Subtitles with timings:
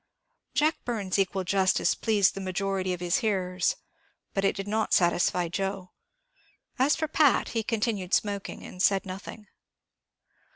[0.55, 3.75] Jack Byrne's equal justice pleased the majority of his hearers;
[4.33, 5.91] but it did not satisfy Joe.
[6.79, 9.45] As for Pat, he continued smoking, and said nothing.